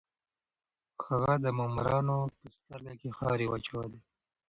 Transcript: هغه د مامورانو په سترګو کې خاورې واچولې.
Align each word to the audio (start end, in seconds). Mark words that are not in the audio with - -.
هغه 1.07 1.33
د 1.43 1.45
مامورانو 1.57 2.17
په 2.37 2.45
سترګو 2.55 2.93
کې 3.01 3.09
خاورې 3.17 3.45
واچولې. 3.49 3.99